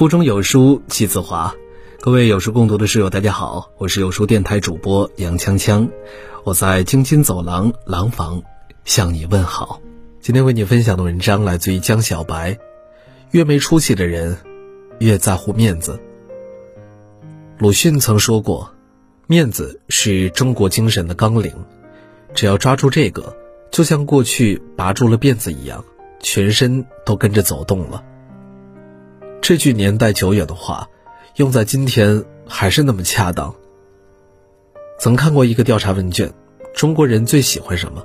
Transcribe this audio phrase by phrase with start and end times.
[0.00, 1.54] 腹中有书气自华，
[2.00, 5.90] 各位有书共读的室友，大家好，我是有书电台主播杨锵锵，
[6.42, 8.42] 我在京津走廊廊坊
[8.86, 9.82] 向你问好。
[10.22, 12.58] 今天为你分享的文章来自于江小白，
[13.32, 14.38] 越没出息的人，
[15.00, 16.00] 越在乎面子。
[17.58, 18.72] 鲁迅曾说过，
[19.26, 21.52] 面子是中国精神的纲领，
[22.32, 23.36] 只要抓住这个，
[23.70, 25.84] 就像过去拔住了辫子一样，
[26.20, 28.02] 全身都跟着走动了。
[29.42, 30.88] 这句年代久远的话，
[31.36, 33.54] 用在今天还是那么恰当。
[34.98, 36.32] 曾看过一个调查问卷，
[36.74, 38.04] 中国人最喜欢什么？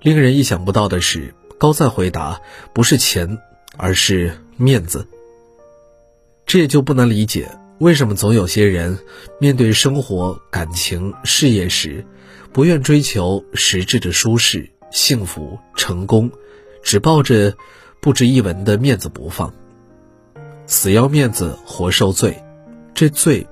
[0.00, 2.40] 令人意想不到的是，高赞回答
[2.72, 3.38] 不是钱，
[3.76, 5.06] 而是面子。
[6.46, 8.96] 这也就不难理解，为什么总有些人
[9.40, 12.06] 面对生活、感情、事业时，
[12.52, 16.30] 不愿追求实质的舒适、幸福、成功，
[16.82, 17.52] 只抱着
[18.00, 19.52] 不值一文的面子不放。
[20.66, 22.42] 死要面子活受罪，
[22.94, 23.46] 这罪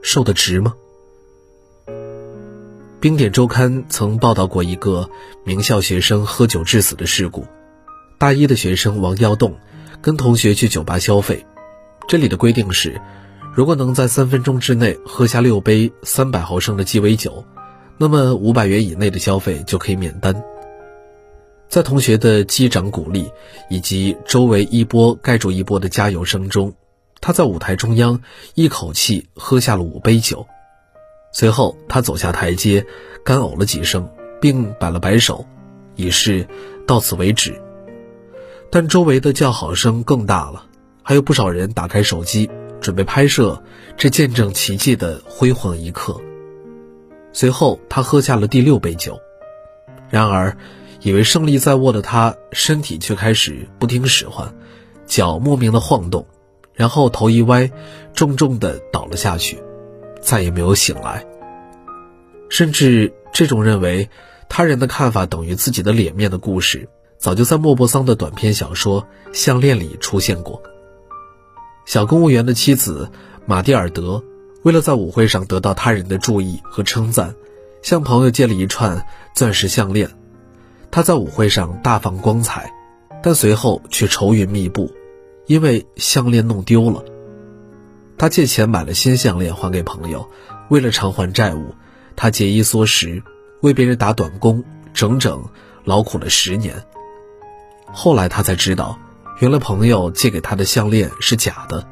[0.00, 0.74] 受得值吗？
[3.00, 5.10] 冰点周刊曾报道过一个
[5.44, 7.44] 名校学生喝酒致死的事故。
[8.16, 9.56] 大一的学生王耀栋
[10.00, 11.44] 跟同学去酒吧消费，
[12.06, 13.00] 这里的规定是，
[13.52, 17.44] 如果能在三分钟之内喝下六杯三百毫升的鸡尾酒，
[17.98, 20.44] 那么五百元以内的消费就可以免单。
[21.72, 23.32] 在同学的击掌鼓励，
[23.70, 26.74] 以及周围一波盖住一波的加油声中，
[27.18, 28.20] 他在舞台中央
[28.52, 30.46] 一口气喝下了五杯酒。
[31.32, 32.84] 随后，他走下台阶，
[33.24, 34.06] 干呕了几声，
[34.38, 35.46] 并摆了摆手，
[35.96, 36.46] 以示
[36.86, 37.58] 到此为止。
[38.70, 40.66] 但周围的叫好声更大了，
[41.02, 42.50] 还有不少人打开手机
[42.82, 43.62] 准备拍摄
[43.96, 46.20] 这见证奇迹的辉煌一刻。
[47.32, 49.18] 随后，他喝下了第六杯酒，
[50.10, 50.54] 然而。
[51.02, 54.54] 以为胜利在握的他，身体却开始不听使唤，
[55.04, 56.26] 脚莫名的晃动，
[56.74, 57.72] 然后头一歪，
[58.14, 59.60] 重重的倒了下去，
[60.20, 61.26] 再也没有醒来。
[62.48, 64.08] 甚至这种认为
[64.48, 66.88] 他人的看法等于自己的脸面的故事，
[67.18, 70.62] 早就在莫泊桑的短篇小说《项链》里出现过。
[71.84, 73.10] 小公务员的妻子
[73.44, 74.22] 玛蒂尔德，
[74.62, 77.34] 为了在舞会上得到他人的注意和称赞，
[77.82, 80.08] 向朋友借了一串钻石项链。
[80.92, 82.70] 他在舞会上大放光彩，
[83.22, 84.92] 但随后却愁云密布，
[85.46, 87.02] 因为项链弄丢了。
[88.18, 90.28] 他借钱买了新项链还给朋友，
[90.68, 91.74] 为了偿还债务，
[92.14, 93.22] 他节衣缩食，
[93.62, 95.42] 为别人打短工，整整
[95.84, 96.84] 劳苦了十年。
[97.90, 98.98] 后来他才知道，
[99.40, 101.88] 原来朋友借给他的项链是假的。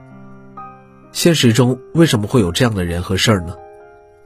[1.10, 3.56] 现实中为什么会有这样的人和事儿呢？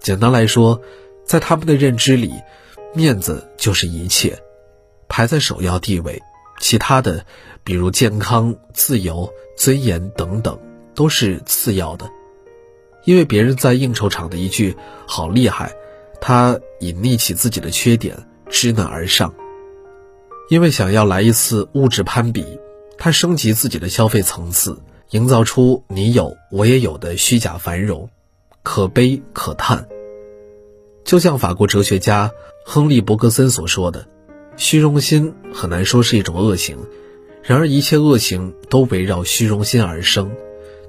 [0.01, 0.81] 简单来说，
[1.25, 2.33] 在他们的认知里，
[2.93, 4.37] 面子就是一切。
[5.09, 6.23] 排在首要地位，
[6.61, 7.25] 其他的，
[7.63, 10.59] 比如健康、自由、尊严等等，
[10.95, 12.11] 都是次要的。
[13.05, 14.77] 因为别人在应酬场的一句
[15.07, 15.75] “好厉害”，
[16.21, 19.35] 他隐匿起自己的缺点，知难而上。
[20.49, 22.59] 因为想要来一次物质攀比，
[22.99, 24.79] 他升级自己的消费层次，
[25.11, 28.09] 营造出你有我也有的虚假繁荣，
[28.63, 29.87] 可悲可叹。
[31.05, 32.31] 就像法国哲学家
[32.65, 34.07] 亨利·伯格森所说的。
[34.57, 36.79] 虚荣心很难说是一种恶行，
[37.43, 40.31] 然而一切恶行都围绕虚荣心而生，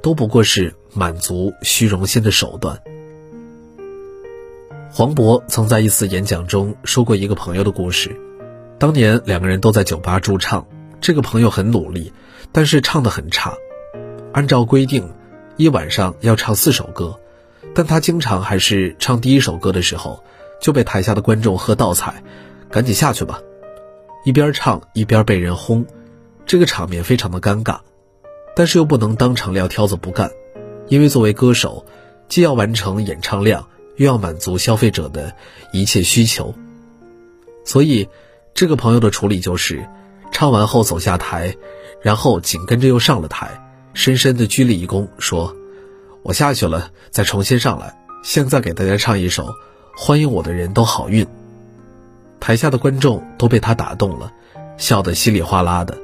[0.01, 2.79] 都不过是满足虚荣心的手段。
[4.91, 8.15] 黄渤曾在一次演讲中说过一个朋友的故事，
[8.77, 10.65] 当年两个人都在酒吧驻唱，
[11.01, 12.13] 这个朋友很努力，
[12.51, 13.55] 但是唱得很差，
[14.31, 15.11] 按照规定，
[15.57, 17.19] 一晚上要唱四首歌，
[17.73, 20.23] 但他经常还是唱第一首歌的时候，
[20.61, 22.23] 就被台下的观众喝倒彩，
[22.69, 23.41] 赶紧下去吧。
[24.25, 25.85] 一边唱一边被人轰，
[26.47, 27.77] 这个场面非常的尴尬，
[28.55, 30.31] 但是又不能当场撂挑子不干，
[30.87, 31.85] 因为作为歌手，
[32.27, 35.35] 既要完成演唱量，又要满足消费者的
[35.71, 36.55] 一切需求，
[37.63, 38.09] 所以
[38.55, 39.87] 这个朋友的处理就是，
[40.31, 41.55] 唱完后走下台，
[42.01, 43.63] 然后紧跟着又上了台，
[43.93, 45.55] 深深的鞠了一躬，说
[46.25, 49.43] ：“我下去了，再重新上来，现在给大家唱一首
[49.95, 51.23] 《欢迎我的人都好运》。”
[52.45, 54.31] 台下的观众都被他打动了，
[54.77, 55.97] 笑得稀里哗啦的。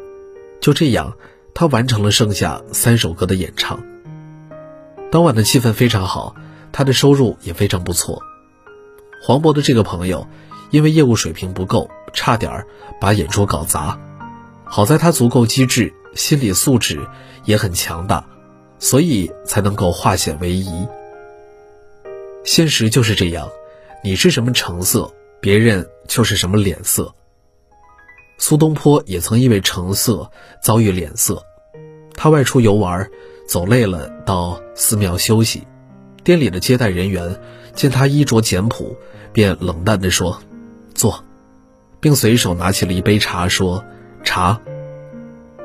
[0.59, 1.13] 就这样，
[1.53, 3.83] 他完成了剩下三首歌的演唱。
[5.11, 6.35] 当晚的气氛非常好，
[6.71, 8.23] 他的收入也非常不错。
[9.21, 10.27] 黄渤的这个朋友，
[10.71, 12.65] 因为业务水平不够，差点
[12.99, 13.99] 把演出搞砸。
[14.63, 17.07] 好在他足够机智，心理素质
[17.45, 18.25] 也很强大，
[18.79, 20.87] 所以才能够化险为夷。
[22.43, 23.47] 现实就是这样，
[24.03, 25.13] 你是什么成色？
[25.39, 27.15] 别人就是什么脸色。
[28.37, 30.29] 苏东坡也曾因为成色
[30.61, 31.41] 遭遇脸色，
[32.15, 33.09] 他外出游玩，
[33.47, 35.65] 走累了到寺庙休息。
[36.21, 37.39] 店里的接待人员
[37.73, 38.97] 见他衣着简朴，
[39.31, 40.41] 便冷淡地说
[40.93, 41.23] ：“坐。”
[42.01, 43.85] 并随手拿起了一杯茶，说
[44.21, 44.59] ：“茶。”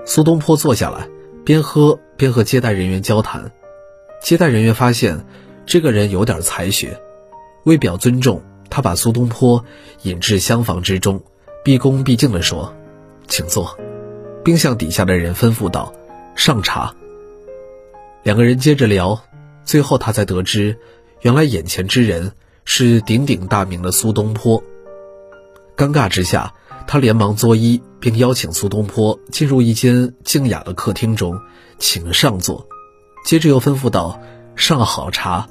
[0.06, 1.08] 苏东坡坐下来，
[1.44, 3.50] 边喝边和接待人员交谈。
[4.22, 5.26] 接待人员发现
[5.66, 7.00] 这个人有点才学，
[7.64, 8.40] 为表尊重，
[8.70, 9.64] 他把苏东坡
[10.02, 11.22] 引至厢房之中，
[11.64, 12.74] 毕恭毕敬地说
[13.28, 13.78] ：“请坐。”
[14.44, 15.92] 并向底下的人吩咐道
[16.36, 16.94] ：“上茶。”
[18.22, 19.20] 两个人接着聊，
[19.64, 20.78] 最后他才得知，
[21.22, 22.32] 原来眼前之人
[22.64, 24.62] 是鼎鼎大名的苏东坡。
[25.76, 26.54] 尴尬之下，
[26.86, 31.38] 他连忙作揖，并邀请苏东坡进入一间静雅的客厅中，
[31.78, 32.66] 请上座。
[33.24, 34.20] 接着又吩咐道
[34.54, 35.48] ：“上好茶。”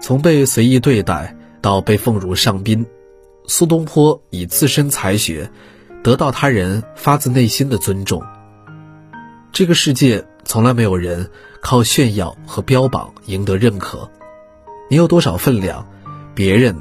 [0.00, 2.86] 从被随意对待到被奉如上宾，
[3.46, 5.50] 苏东坡以自身才学，
[6.02, 8.22] 得到他人发自内心的尊重。
[9.52, 11.30] 这个世界从来没有人
[11.60, 14.10] 靠炫耀和标榜赢得认可，
[14.88, 15.86] 你有多少分量，
[16.34, 16.76] 别人。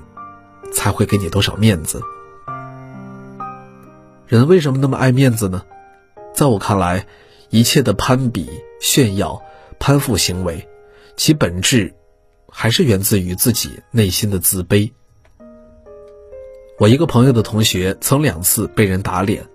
[0.72, 2.00] 才会给你多少面子？
[4.28, 5.64] 人为什么那么爱面子呢？
[6.36, 7.08] 在我看来，
[7.50, 8.48] 一切的攀比、
[8.80, 9.42] 炫耀、
[9.80, 10.70] 攀附行为，
[11.18, 11.96] 其本质
[12.52, 14.92] 还是源自于自己内心的自卑。
[16.78, 19.48] 我一个朋友的同学曾两次被人打脸，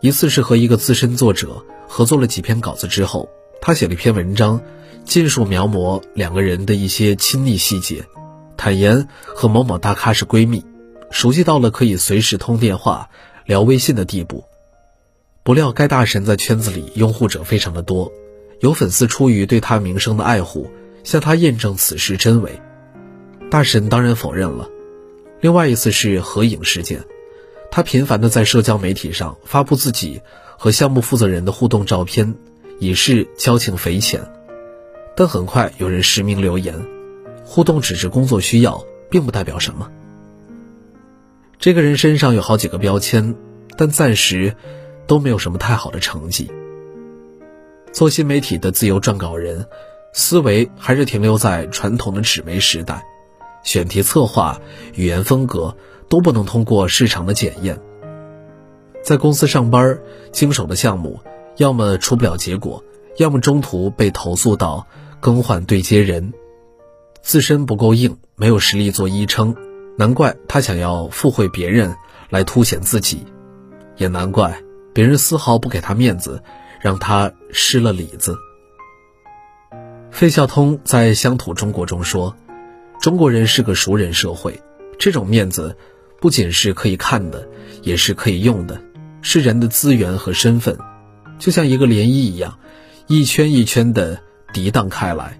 [0.00, 3.28] 一次是和一个资深作者合作了几篇稿子之后，
[3.60, 4.60] 他写了一篇文章，
[5.04, 8.04] 尽数描摹两个人的一些亲昵细节。
[8.56, 10.64] 坦言和某某大咖是闺蜜，
[11.10, 13.10] 熟悉到了可以随时通电话、
[13.44, 14.44] 聊微信的地步。
[15.42, 18.12] 不料该大神在圈子里拥护者非常的多，
[18.60, 20.70] 有粉丝出于对他名声的爱护，
[21.04, 22.60] 向他验证此事真伪。
[23.50, 24.68] 大神当然否认了。
[25.40, 27.02] 另外一次是合影事件，
[27.70, 30.20] 他频繁的在社交媒体上发布自己
[30.56, 32.34] 和项目负责人的互动照片，
[32.78, 34.22] 以示交情匪浅。
[35.14, 36.74] 但很快有人实名留言。
[37.44, 39.90] 互动只是工作需要，并不代表什么。
[41.58, 43.34] 这个人身上有好几个标签，
[43.76, 44.56] 但暂时
[45.06, 46.50] 都没有什么太好的成绩。
[47.92, 49.66] 做新媒体的自由撰稿人，
[50.12, 53.02] 思维还是停留在传统的纸媒时代，
[53.62, 54.60] 选题策划、
[54.94, 55.74] 语言风格
[56.08, 57.80] 都不能通过市场的检验。
[59.02, 59.98] 在公司上班，
[60.30, 61.18] 经手的项目
[61.56, 62.84] 要么出不了结果，
[63.16, 64.86] 要么中途被投诉到
[65.18, 66.34] 更换对接人。
[67.22, 69.56] 自身不够硬，没有实力做医撑，
[69.96, 71.96] 难怪他想要附会别人
[72.28, 73.24] 来凸显自己，
[73.96, 74.60] 也难怪
[74.92, 76.42] 别人丝毫不给他面子，
[76.80, 78.36] 让他失了里子。
[80.12, 82.36] 费孝通在《乡土中国》中说
[83.00, 84.62] ：“中国人是个熟人社会，
[84.98, 85.74] 这种面子
[86.20, 87.48] 不仅是可以看的，
[87.80, 88.80] 也是可以用的，
[89.22, 90.78] 是人的资源和身份，
[91.38, 92.58] 就像一个涟漪一样，
[93.06, 94.20] 一圈一圈的
[94.52, 95.38] 涤荡开来。”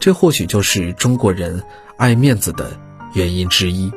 [0.00, 1.62] 这或许就是中国人
[1.96, 2.76] 爱面子的
[3.14, 3.90] 原因之一。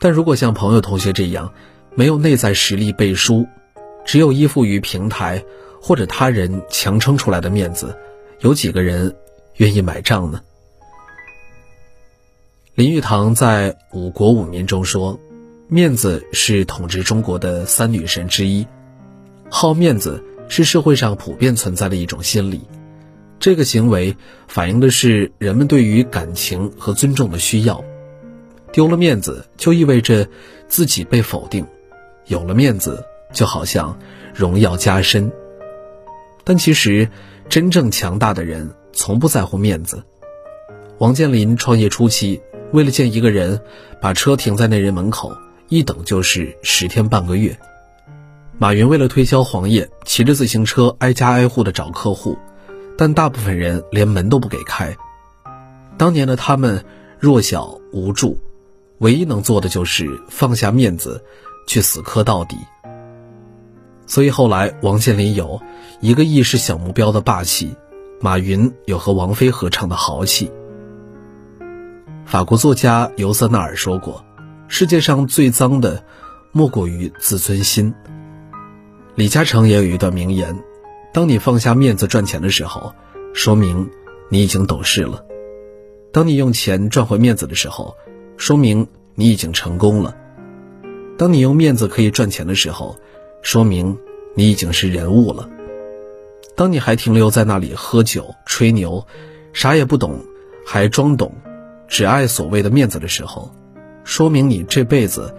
[0.00, 1.52] 但如果像朋友、同学这样，
[1.94, 3.46] 没有内在实力背书，
[4.06, 5.44] 只有依附于平台
[5.82, 7.94] 或者他人强撑出来的面子，
[8.42, 9.14] 有几个人
[9.58, 10.40] 愿意买账呢？
[12.74, 15.20] 林语堂在《五国五民》中说
[15.70, 18.66] ：“面子是统治中国的三女神之一，
[19.48, 22.62] 好面子是社会上普遍存在的一种心理。”
[23.38, 24.16] 这个行为
[24.48, 27.84] 反映的是人们对于感情和尊重的需要。
[28.72, 30.26] 丢了面子，就意味着
[30.66, 31.64] 自己被否定；
[32.26, 33.96] 有了面子，就好像
[34.34, 35.30] 荣耀加深。
[36.42, 37.08] 但其实，
[37.52, 40.02] 真正强大的人从不在乎面子。
[40.96, 42.40] 王健林创业初期，
[42.72, 43.60] 为了见一个人，
[44.00, 45.36] 把车停在那人门口，
[45.68, 47.54] 一等就是十天半个月。
[48.58, 52.38] 马云为了推销黄页，骑着自行车挨家挨户的找客户。
[52.96, 54.96] 但大部分人连门都不给开。
[55.98, 56.82] 当年的他们
[57.18, 58.38] 弱小无助，
[58.96, 61.22] 唯一能做的就是放下面子，
[61.66, 62.56] 去死磕到底。
[64.06, 65.60] 所以后来，王健林有
[66.00, 67.74] 一个亿是小目标的霸气，
[68.20, 70.50] 马云有和王菲合唱的豪气。
[72.24, 74.24] 法国作家尤瑟纳尔说过
[74.68, 76.04] ：“世界上最脏的，
[76.52, 77.94] 莫过于自尊心。”
[79.14, 80.62] 李嘉诚也有一段名言。
[81.12, 82.94] 当你放下面子赚钱的时候，
[83.34, 83.90] 说明
[84.30, 85.22] 你已经懂事了；
[86.10, 87.94] 当你用钱赚回面子的时候，
[88.38, 90.14] 说明你已经成功了；
[91.18, 92.96] 当你用面子可以赚钱的时候，
[93.42, 93.98] 说明
[94.34, 95.48] 你已经是人物了；
[96.56, 99.06] 当你还停留在那里喝酒吹牛，
[99.52, 100.24] 啥也不懂，
[100.66, 101.34] 还装懂，
[101.86, 103.54] 只爱所谓的面子的时候，
[104.04, 105.34] 说明你这辈子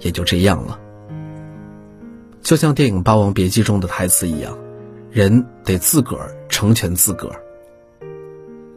[0.00, 0.80] 也就这样了。
[2.42, 4.58] 就像电影《霸王别姬》中的台词一样。
[5.12, 7.36] 人得自个儿成全自个儿。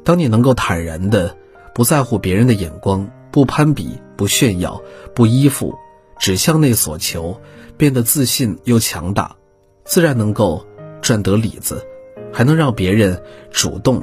[0.03, 1.37] 当你能够坦然的
[1.73, 4.81] 不在乎别人的眼光，不攀比，不炫耀，
[5.13, 5.73] 不依附，
[6.19, 7.39] 只向内所求，
[7.77, 9.35] 变得自信又强大，
[9.83, 10.65] 自然能够
[11.01, 11.85] 赚得里子，
[12.31, 14.01] 还能让别人主动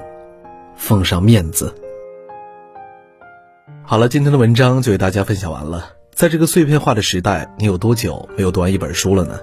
[0.77, 1.75] 奉上面子。
[3.85, 5.93] 好了，今天的文章就为大家分享完了。
[6.15, 9.41] 在这个碎片化的时代，你有多久没有读完一本书了呢？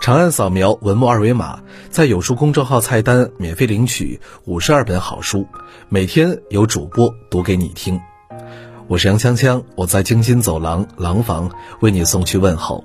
[0.00, 1.60] 长按扫描文末二维码，
[1.90, 5.46] 在有书公众号菜单免费领取五十二本好书，
[5.88, 8.00] 每天有主播读给你听。
[8.86, 11.50] 我是杨锵锵，我在京津走廊廊坊
[11.80, 12.84] 为你送去问候。